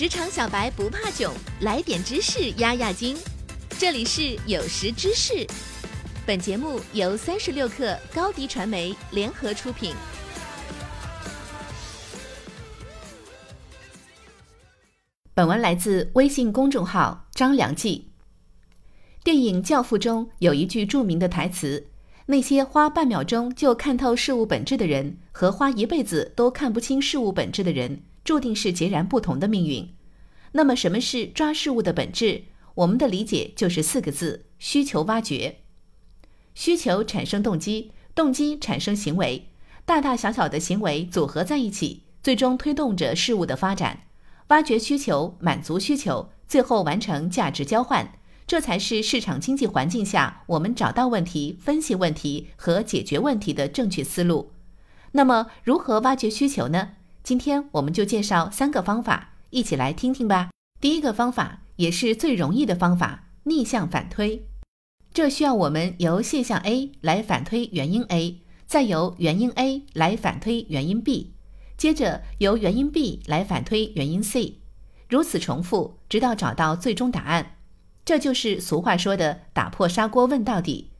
[0.00, 3.14] 职场小白不怕囧，来点知识压压惊。
[3.78, 5.46] 这里是有识知识，
[6.24, 9.92] 本节目由三十六克高低传媒联合出品。
[15.34, 18.08] 本文来自微信公众号张良记。
[19.22, 21.88] 电影《教父》中有一句著名的台词
[22.24, 29.94] ：“那些花半秒钟就看透事物本质的人，和花一辈子都看不清事物本质的人。”注定是截然不同的命运。
[30.52, 32.44] 那么，什么是抓事物的本质？
[32.74, 35.58] 我们的理解就是四个字：需求挖掘。
[36.54, 39.48] 需求产生动机，动机产生行为，
[39.84, 44.02] 大大小小的行为组合在一起，最终推动着事物的发展。
[44.48, 54.50] 挖掘需求，满足需求，最后完成价值交换，这才是市场经济环境下我们找到问题、分析问题和解决问题的正确思路。
[55.12, 56.90] 那么，如何挖掘需求呢？
[57.30, 60.50] 今天我们就介绍三个方法，一起来听听吧。
[60.80, 64.48] 第一个方法也是最容易的方法，逆向反推。
[65.14, 71.34] 这需要我们由现象 A 来反推原因 A，再由原因 A 来反推原因 B，
[71.76, 74.58] 接着由原因 B 来反推原因 C，
[75.08, 77.58] 如此重复，直到找到最终答案。
[78.04, 80.90] 这就是俗话说的“打破砂锅问到底”。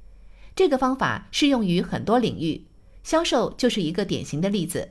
[0.54, 2.68] 这个方法适用于很多领域，
[3.02, 4.90] 销售就是一个典型的例子。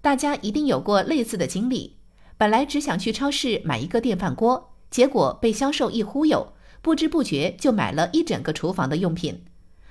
[0.00, 1.96] 大家一定有过类似的经历，
[2.36, 9.44] 本来只想去超市买一个电饭锅，结果被销售一忽悠，不知不觉就买了一整个厨房的用品。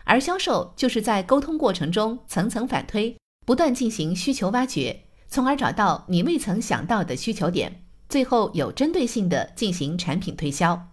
[0.05, 10.87] 而销售就是在沟通过程中层层反推，不断进行需求挖掘，从而找到你未曾想到的需求点，最后有针对性的进行产品推销。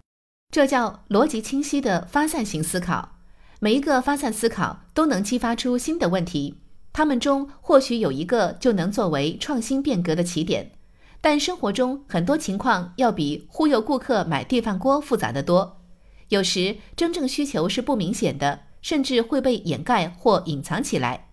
[0.53, 3.17] 这叫逻辑清晰的发散型思考，
[3.61, 6.59] 每一个发散思考都能激发出新的问题。
[6.95, 10.71] 他们中或许有一个就能作为创新变革的起点，
[11.19, 15.81] 但生活中很多情况要比忽悠顾客买电饭锅复杂的多。
[16.29, 21.27] 有时真正需求是不明显的，甚至会被掩盖或隐藏起来。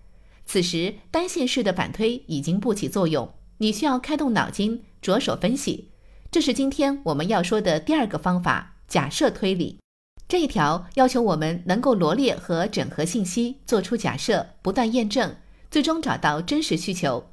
[0.44, 5.92] 此时单线式的反推已经不起作用，你需要开动脑筋，着手分析。
[6.32, 9.78] 这是今天我们要说的第二个方法——假设推理。
[10.26, 15.32] 这一条要求我们能够罗列和整合信息，做出假设，不断验证。
[15.72, 17.30] 最终找到真实需求。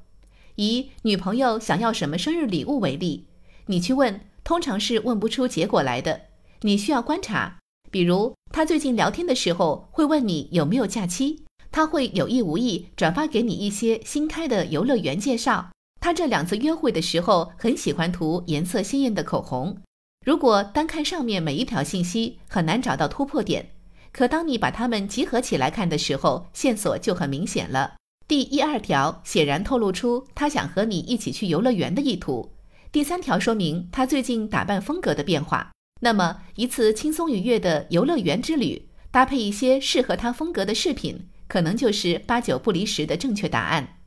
[0.55, 3.27] 以女朋友想要什么生日礼物为例，
[3.65, 6.21] 你去问，通常是问不出结果来的。
[6.61, 7.57] 你需要观察，
[7.91, 15.69] 比如她最近聊天的时候会问你有没有假期，她会有意无意转发给你一些新开的游乐园介绍。
[15.99, 19.77] 她这两次约会的时候很喜欢涂颜色鲜艳的口红。
[20.25, 23.71] 如果单看上面每一条信息，很难找到突破点。
[24.13, 27.95] 可当你把它们集合起来看的时候，线索就很明显了。
[28.29, 32.53] 第一二条显然透露出他想和你一起去游乐园的意图。
[32.91, 35.71] 第三条说明他最近打扮风格的变化。
[36.01, 43.97] 那么，一次轻松愉悦的游乐园之旅，搭配一些适合他风格的饰品，可能就是八九不离十的正确答案。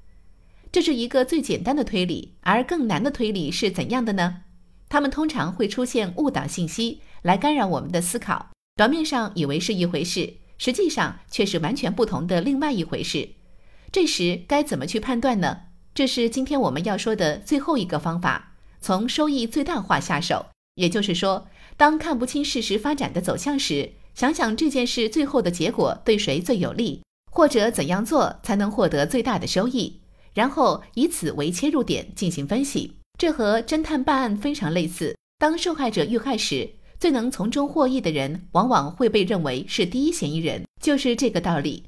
[0.70, 4.42] 这是一个最简单的推理，而更难的推理是怎样的呢？
[4.88, 8.50] 他们通常会出现误导信息，来干扰我们的思考。
[8.76, 13.28] 表面上以为是一回事，实际上却是完全不同的另外一回事。
[13.92, 15.64] 这时该怎么去判断呢？
[15.94, 20.46] 这是今天我们要说的最后一个方法，从收益最大化下手。
[20.76, 30.00] 也就是说，当看不清事实发展的走向时，想想这件事最后的结果对谁最有利，或者怎样做才能获得最大的收益，
[30.32, 32.96] 然后以此为切入点进行分析。
[33.18, 35.14] 这和侦探办案非常类似。
[35.38, 41.84] 当受害者遇害时，最能从中获益的人往往会被认为是第一嫌疑人，就是这个道理。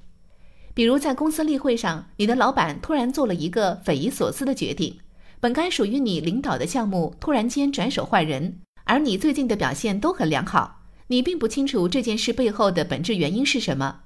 [0.74, 4.98] 比如在公司例会上，你的老板突然做了一个匪夷所思的决定，
[5.38, 14.00] 本该属于你领导的项目突然间转手换人，而你最近的表现都很良好，你并不清楚这件事背后的本质原因是什么。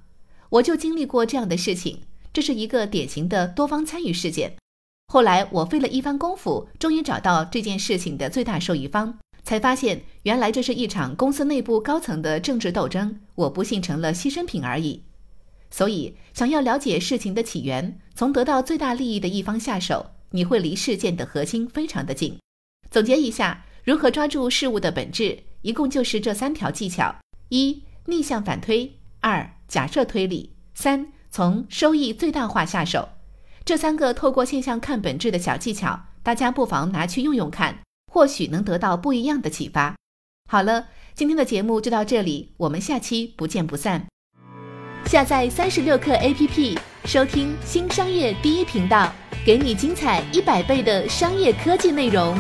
[0.51, 2.03] 我就经历过这样的事情，
[2.34, 4.56] 这是一个典型的多方参与事件。
[5.11, 15.03] 后来我费了一番功夫，终于找到这件事情的最大受益方，才发现原来这是一场公司内部高层的政治斗争，我不幸成了牺牲品而已。
[15.70, 22.38] 所以，想要了解事情的起源，从得到最大利益的一方下手，你会离事件的核心非常的近。
[22.91, 27.15] 总结一下，如何抓住事物的本质，一共就是这三条技巧：
[27.50, 33.09] 一、逆向反推；二、假设推理；三、从收益最大化下手。
[33.65, 37.79] 这三个透过现象看本质的小技巧，大家不妨拿去用用看，
[38.11, 39.94] 或许能得到不一样的启发。
[40.50, 44.06] 好了，今天的节目就到这里，我们下期不见不散。
[45.06, 49.11] 下载三十六课 APP，收听新商业第一频道，
[49.45, 52.37] 给你精彩一百倍的商业科技内容。